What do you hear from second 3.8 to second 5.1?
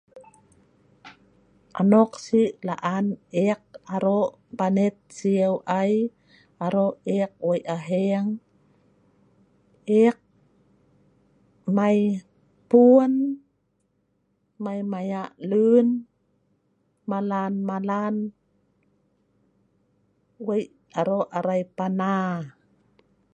arok panet